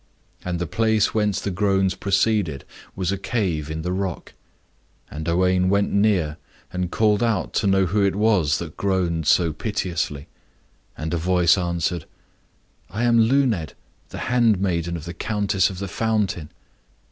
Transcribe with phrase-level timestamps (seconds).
[0.43, 2.65] And the place whence the groans proceeded
[2.95, 4.33] was a cave in the rock;
[5.11, 6.37] and Owain went near,
[6.73, 10.25] and called out to know who it was that groaned so piteously.
[10.97, 12.05] And a voice answered,
[12.89, 13.75] "I am Luned,
[14.09, 16.49] the hand maiden of the Countess of the Fountain."